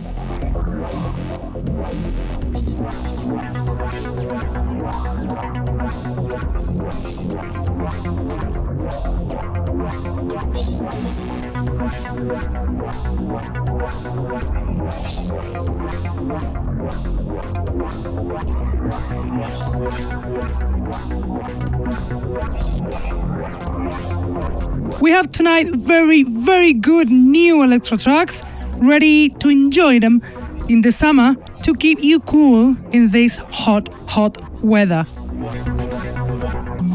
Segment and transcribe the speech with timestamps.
[26.73, 28.43] Good new electro tracks,
[28.77, 30.21] ready to enjoy them
[30.69, 35.05] in the summer to keep you cool in this hot, hot weather.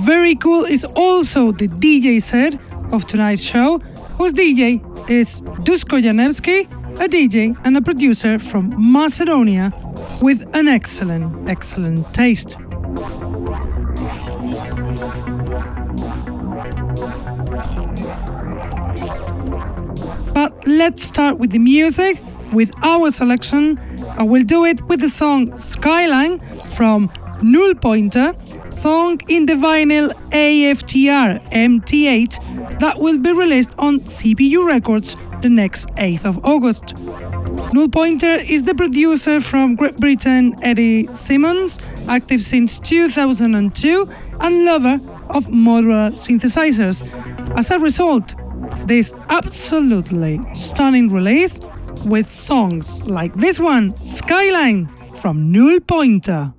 [0.04, 2.58] Very cool is also the DJ set
[2.92, 3.78] of tonight's show,
[4.18, 6.70] whose DJ is Dusko Janevski,
[7.00, 9.72] a DJ and a producer from Macedonia
[10.22, 12.56] with an excellent, excellent taste.
[20.34, 22.20] But let's start with the music,
[22.52, 23.80] with our selection.
[24.18, 26.40] I will do it with the song Skyline
[26.70, 27.10] from
[27.42, 28.34] Null Pointer,
[28.70, 35.88] song in the vinyl AFTR MT8 that will be released on CPU Records the next
[35.96, 36.94] 8th of August.
[37.72, 41.78] Null Pointer is the producer from Great Britain Eddie Simmons,
[42.08, 44.08] active since 2002
[44.40, 44.94] and lover
[45.30, 47.02] of modular synthesizers.
[47.56, 48.34] As a result,
[48.86, 51.58] this absolutely stunning release
[52.06, 54.86] with songs like this one, Skyline
[55.20, 56.52] from Null Pointer.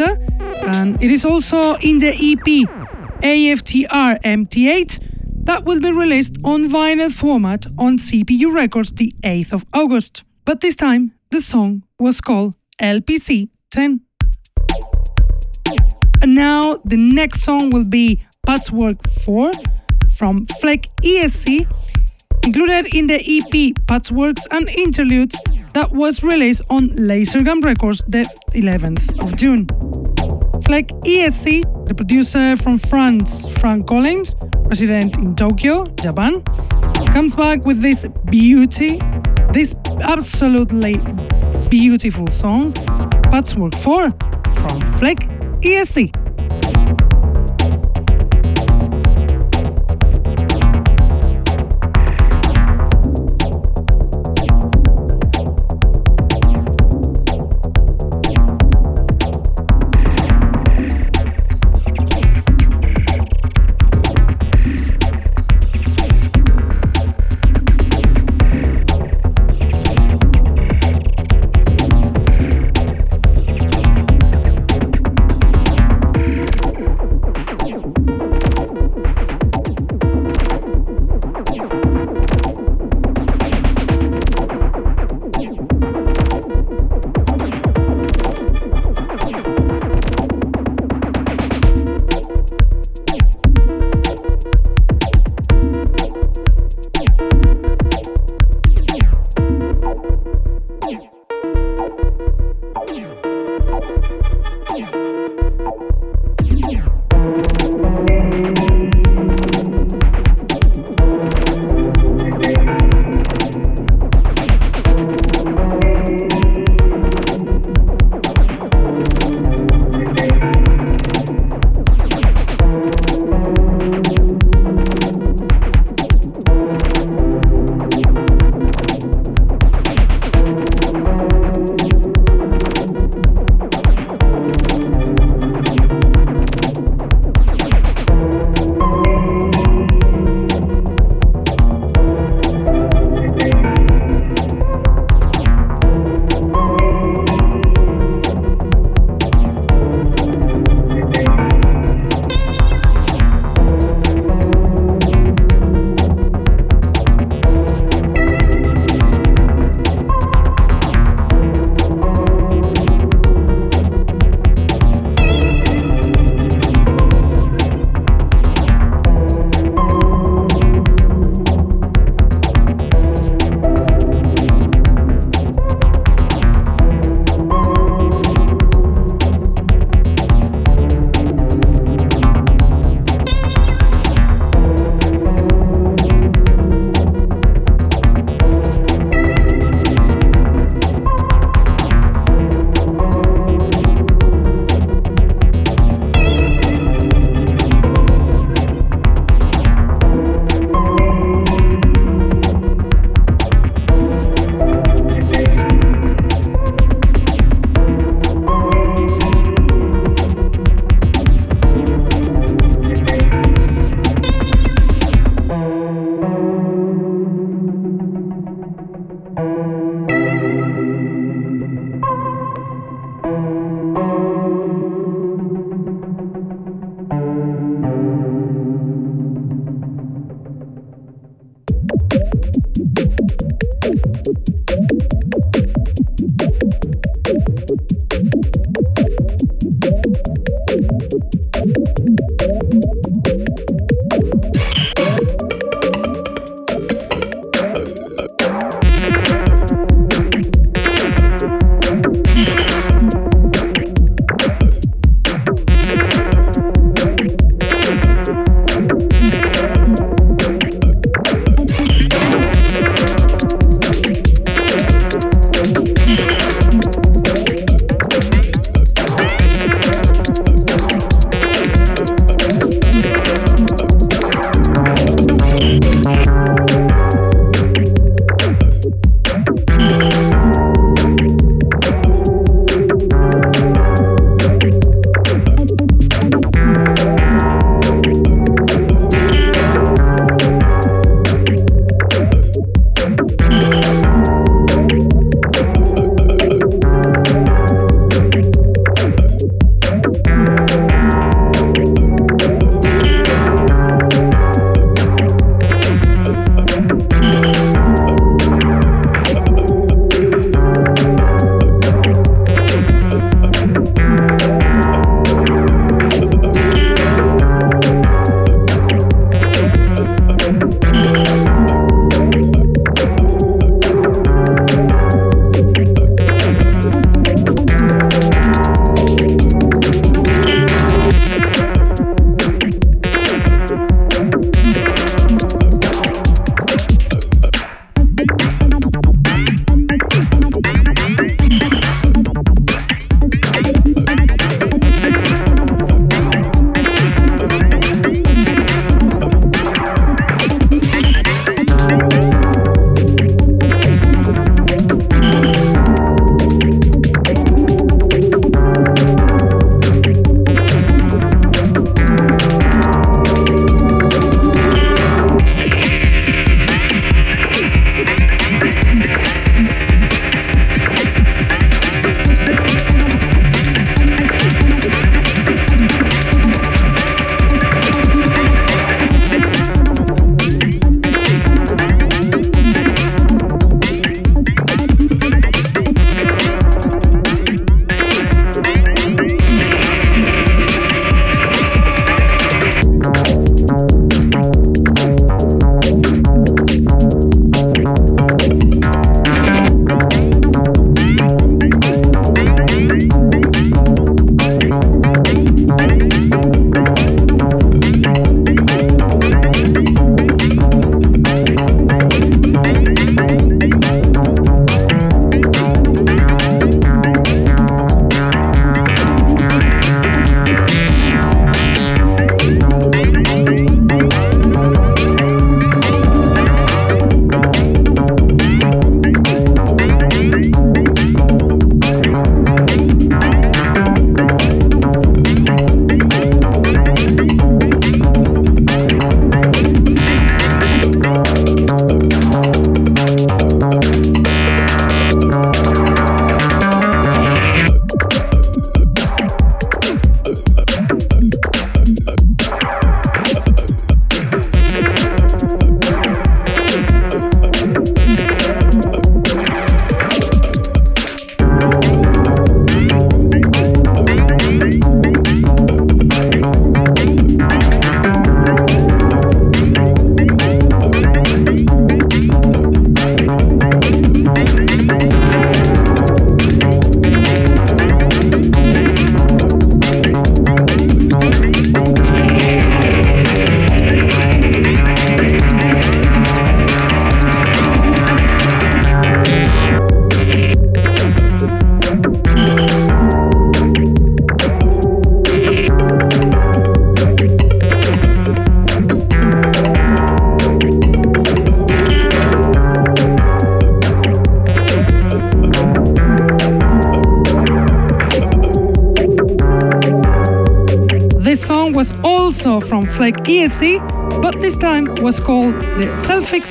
[0.00, 2.68] And it is also in the EP
[3.22, 4.98] AFTR MT8
[5.44, 10.24] that will be released on vinyl format on CPU Records the 8th of August.
[10.44, 14.00] But this time, the song was called LPC 10.
[16.22, 19.52] And now the next song will be Patchwork 4
[20.10, 21.66] from Fleck ESC,
[22.44, 25.36] included in the EP Patchworks and Interludes
[25.74, 29.66] that was released on Lasergun Records the 11th of June.
[30.64, 34.34] Fleck ESC, the producer from France, Frank Collins,
[34.66, 36.42] resident in Tokyo, Japan,
[37.12, 39.00] comes back with this beauty,
[39.52, 40.96] this absolutely
[41.68, 42.72] beautiful song,
[43.30, 45.18] Patchwork 4 from Fleck
[45.62, 46.21] ESC.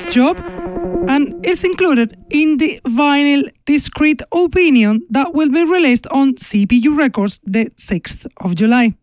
[0.04, 0.38] Job
[1.08, 7.40] and is included in the vinyl Discreet Opinion that will be released on CPU Records
[7.44, 8.94] the 6th of July.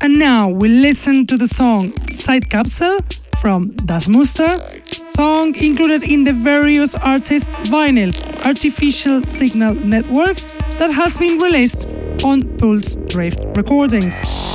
[0.00, 2.98] And now we listen to the song Side Capsule
[3.40, 4.60] from Das Muster,
[5.06, 8.12] song included in the various artist vinyl
[8.44, 10.36] Artificial Signal Network
[10.78, 11.86] that has been released
[12.24, 14.45] on Pulse Drift Recordings.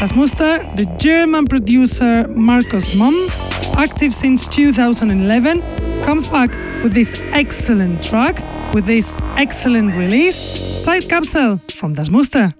[0.00, 3.28] Das Muster, the German producer Markus Mumm,
[3.76, 5.62] active since 2011,
[6.04, 6.50] comes back
[6.82, 8.42] with this excellent track,
[8.74, 10.42] with this excellent release,
[10.76, 12.52] Side Capsule from Das Muster.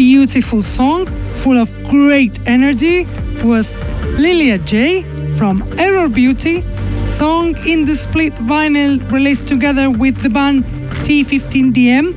[0.00, 1.04] Beautiful song,
[1.42, 3.06] full of great energy,
[3.44, 3.76] was
[4.18, 5.02] Lilia J
[5.36, 6.62] from Error Beauty,
[6.96, 10.64] song in the split vinyl released together with the band
[11.04, 12.14] T15DM,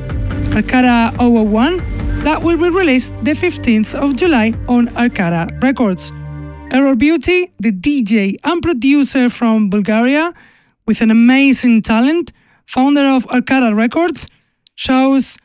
[0.56, 1.76] Arcada 001,
[2.24, 6.14] that will be released the 15th of July on Arcada Records.
[6.72, 10.34] Error Beauty, the DJ and producer from Bulgaria,
[10.88, 12.32] with an amazing talent,
[12.66, 14.30] founder of Arcada Records,
[14.76, 15.38] shows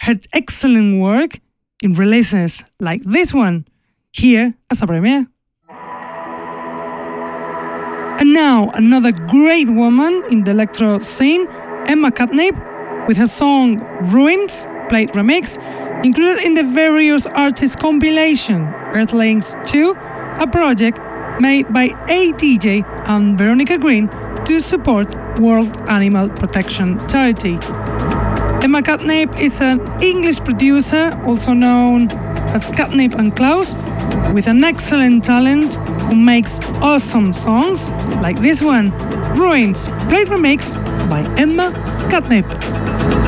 [0.00, 1.40] her excellent work
[1.82, 3.66] in releases like this one,
[4.12, 5.26] here as a premiere.
[8.18, 11.46] And now, another great woman in the electro scene,
[11.86, 12.56] Emma Catnip,
[13.06, 13.78] with her song
[14.10, 15.58] Ruins, played remix,
[16.04, 18.62] included in the various artists compilation
[18.94, 19.94] Earthlings 2,
[20.40, 20.98] a project
[21.40, 24.08] made by ATJ and Veronica Green
[24.46, 25.08] to support
[25.38, 27.58] World Animal Protection Charity.
[28.66, 32.10] Emma Catnip is an English producer, also known
[32.52, 33.76] as Catnip and Klaus,
[34.34, 35.74] with an excellent talent
[36.10, 38.90] who makes awesome songs like this one,
[39.36, 40.74] Ruins, great remix
[41.08, 41.70] by Emma
[42.10, 43.25] Catnip.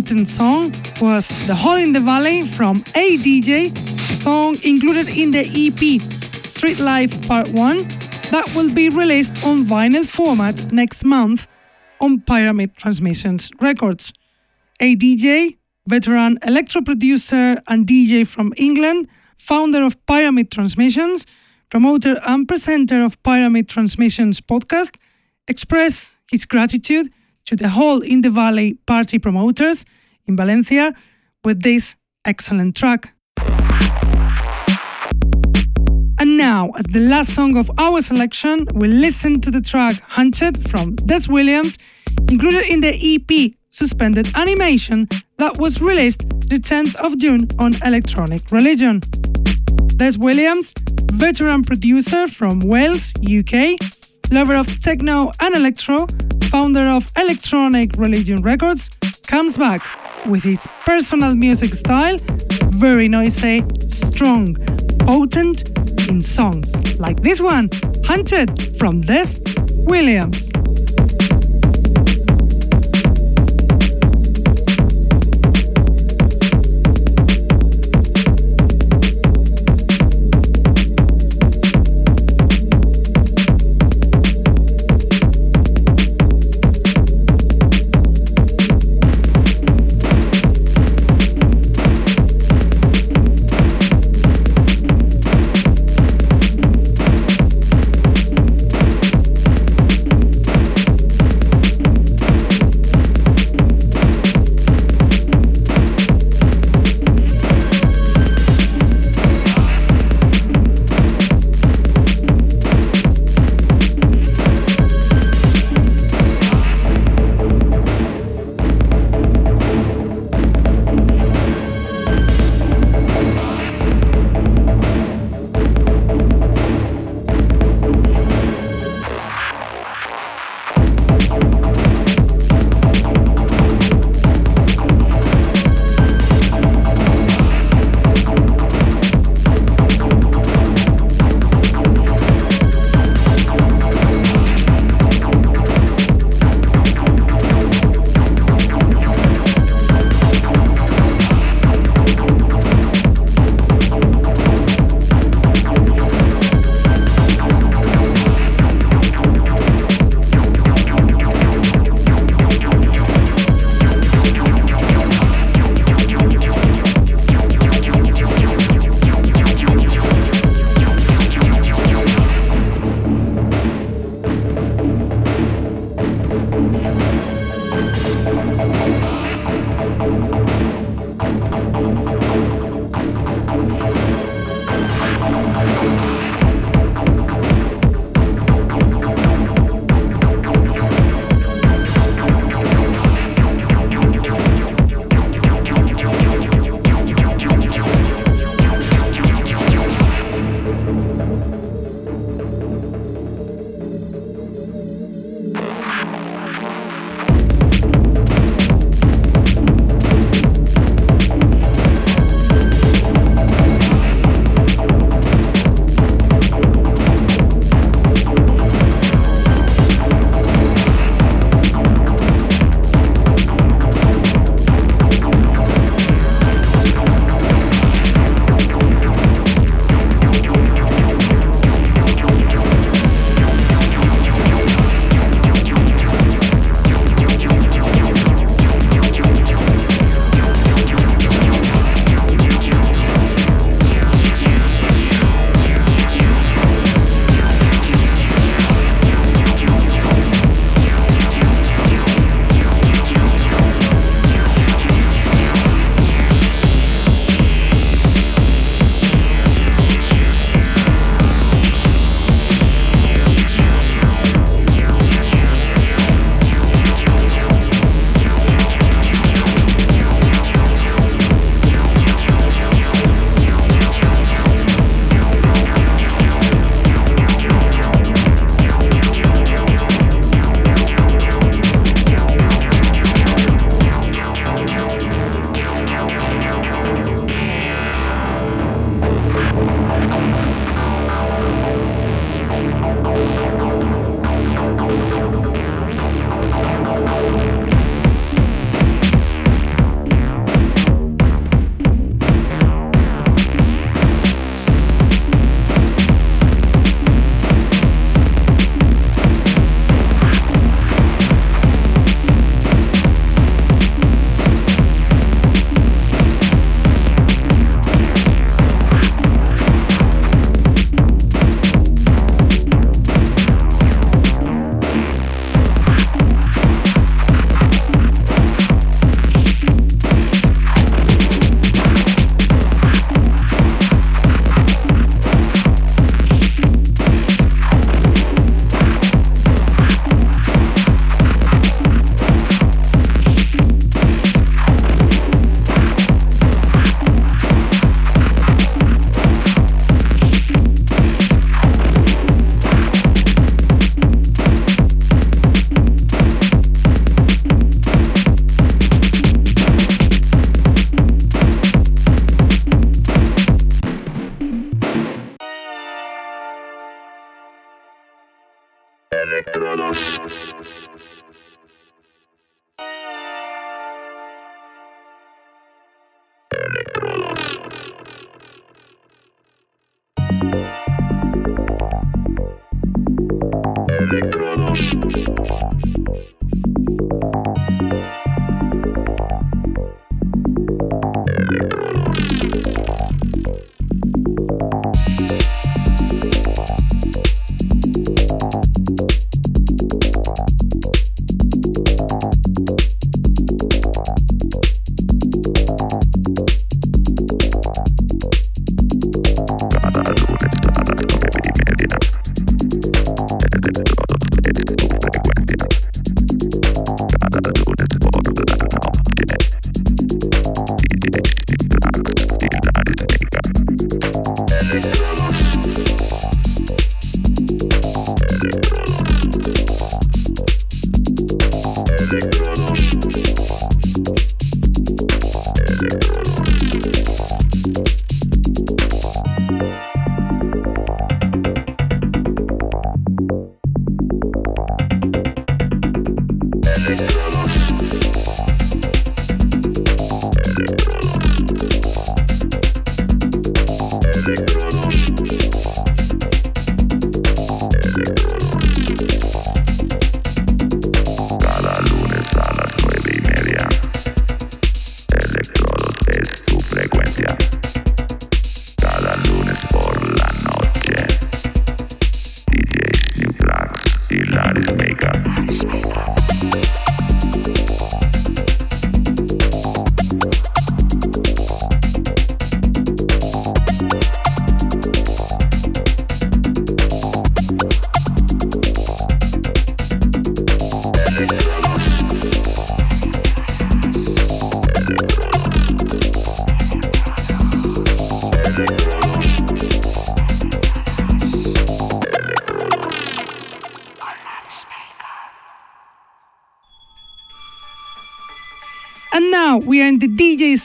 [0.00, 3.76] This song was The Hole in the Valley from ADJ,
[4.14, 6.00] song included in the EP
[6.42, 7.88] Street Life Part 1
[8.30, 11.48] that will be released on vinyl format next month
[12.00, 14.12] on Pyramid Transmissions Records.
[14.80, 21.26] ADJ, veteran electro producer and DJ from England, founder of Pyramid Transmissions,
[21.70, 24.94] promoter and presenter of Pyramid Transmissions podcast,
[25.48, 27.10] expressed his gratitude
[27.48, 29.86] to the Hole in the Valley party promoters
[30.26, 30.92] in Valencia
[31.44, 31.96] with this
[32.26, 33.14] excellent track.
[36.20, 40.68] And now, as the last song of our selection, we'll listen to the track Hunted
[40.68, 41.78] from Des Williams,
[42.30, 48.52] included in the EP Suspended Animation that was released the 10th of June on Electronic
[48.52, 49.00] Religion.
[49.96, 50.74] Des Williams,
[51.12, 53.78] veteran producer from Wales, UK,
[54.30, 56.06] lover of techno and electro,
[56.50, 58.90] founder of Electronic Religion Records,
[59.26, 59.82] comes back
[60.26, 62.16] with his personal music style,
[62.66, 64.54] very noisy, strong,
[65.00, 65.68] potent,
[66.08, 67.68] in songs like this one,
[68.04, 69.40] Hunted from Des
[69.86, 70.50] Williams.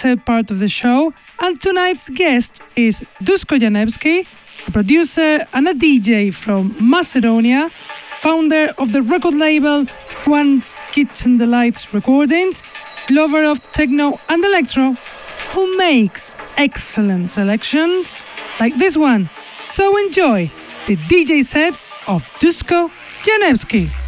[0.04, 2.95] Set part of the show, and tonight's guest is
[3.28, 4.28] Dusko Janevski,
[4.68, 7.70] a producer and a DJ from Macedonia,
[8.26, 9.86] founder of the record label
[10.26, 12.64] Juan's Kitchen Delights Recordings,
[13.10, 14.91] lover of techno and electro,
[15.54, 18.18] who makes excellent selections
[18.60, 19.30] like this one.
[19.56, 20.51] So enjoy
[20.86, 21.76] the DJ set
[22.10, 22.91] of Dusko
[23.26, 24.03] Janevski.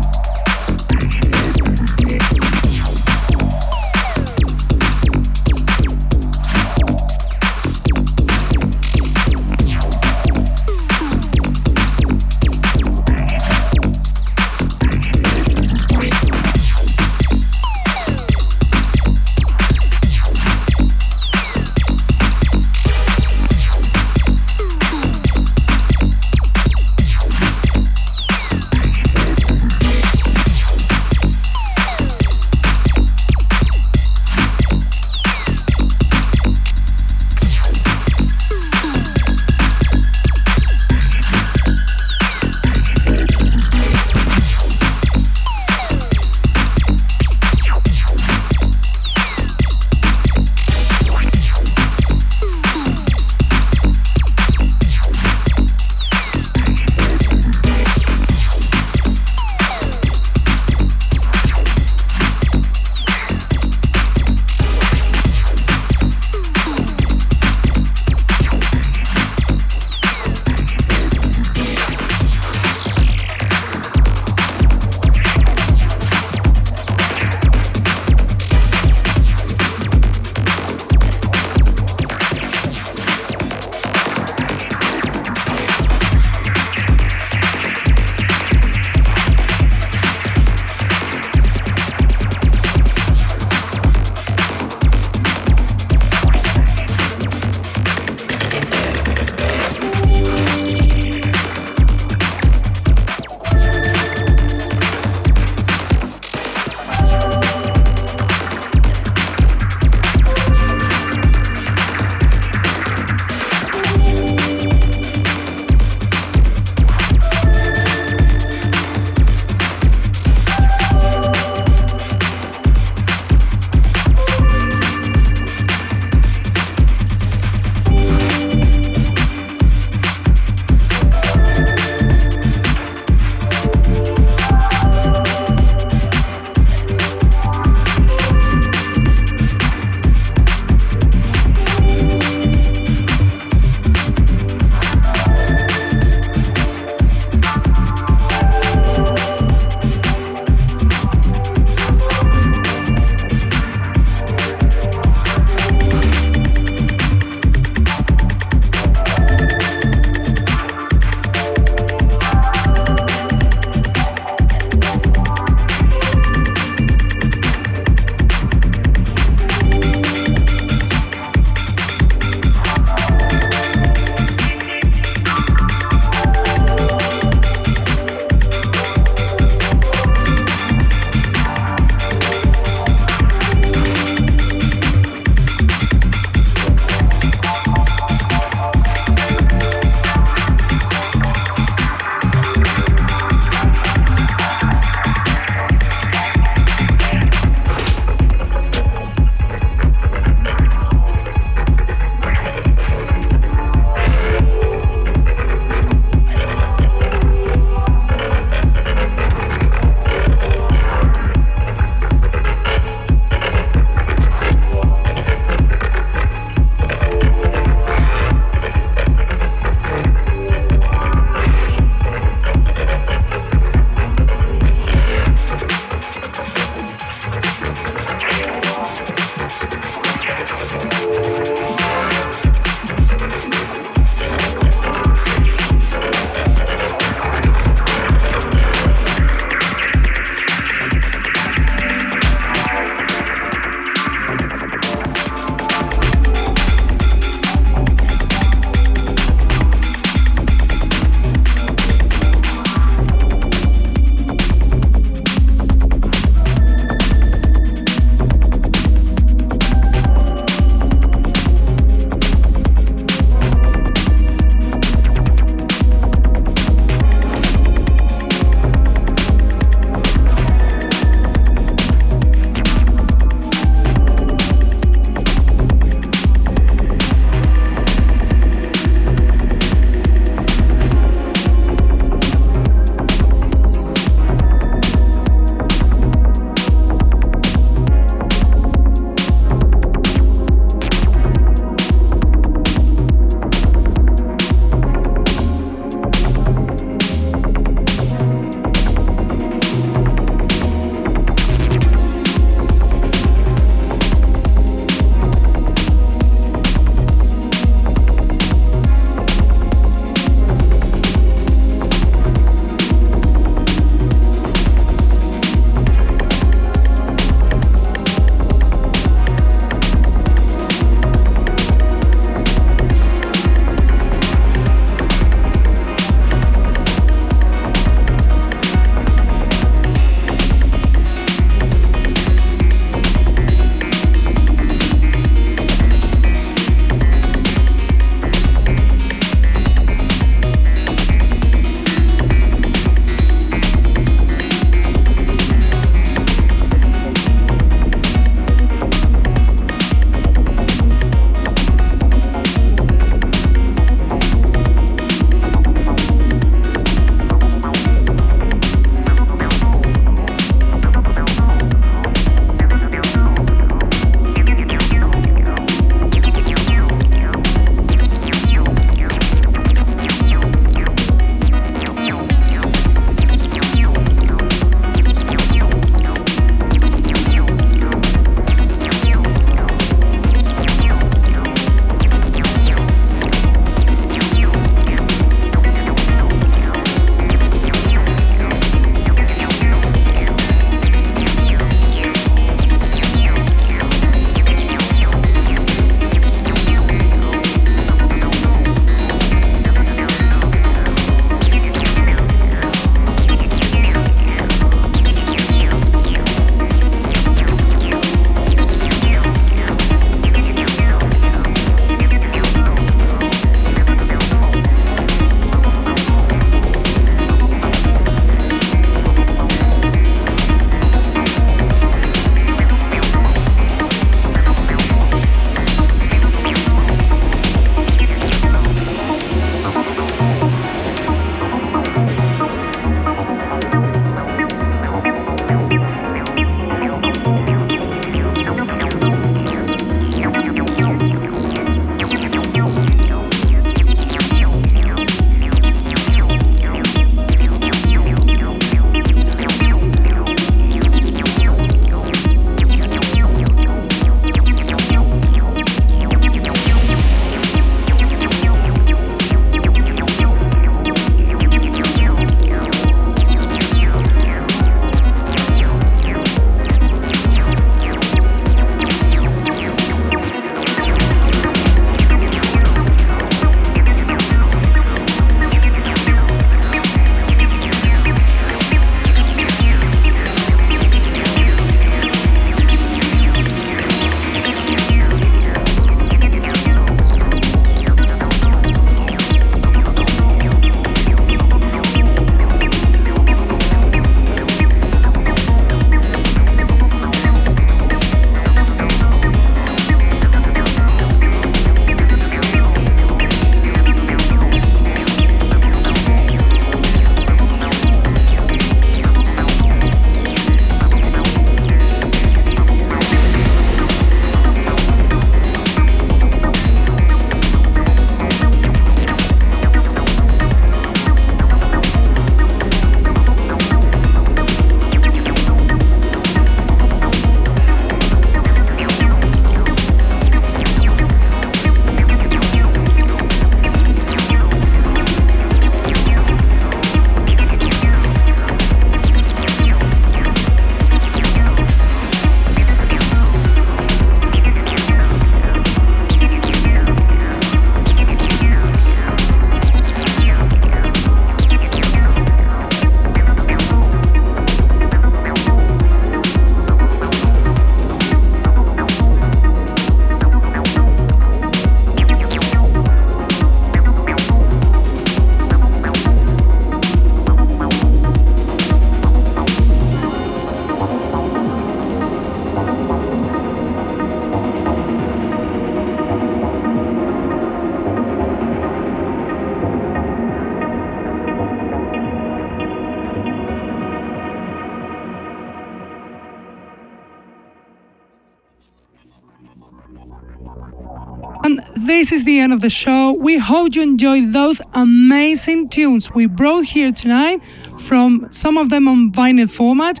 [592.00, 593.12] This is the end of the show.
[593.12, 597.42] We hope you enjoyed those amazing tunes we brought here tonight
[597.78, 600.00] from some of them on vinyl format,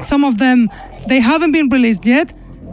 [0.00, 0.70] some of them
[1.06, 2.32] they haven't been released yet,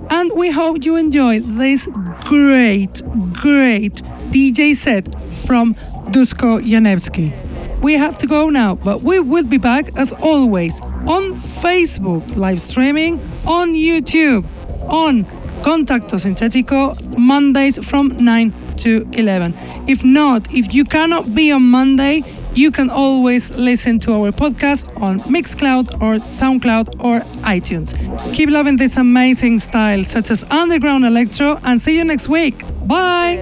[0.09, 1.89] and we hope you enjoyed this
[2.23, 3.01] great,
[3.33, 3.95] great
[4.31, 5.03] DJ set
[5.45, 5.75] from
[6.13, 7.27] Dusko Janevski.
[7.81, 12.61] We have to go now, but we will be back as always on Facebook live
[12.61, 14.45] streaming, on YouTube,
[14.89, 15.25] on
[15.61, 18.51] Contacto Sintetico Mondays from 9
[18.81, 19.53] to 11.
[19.87, 22.21] If not, if you cannot be on Monday,
[22.53, 27.95] you can always listen to our podcast on Mixcloud or SoundCloud or iTunes.
[28.35, 32.55] Keep loving this amazing style, such as underground electro, and see you next week.
[32.87, 33.37] Bye.